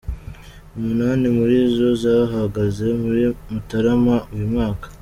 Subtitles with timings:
[0.77, 4.87] Umunani muri zo zahagaze muri Mutarama uyu mwaka.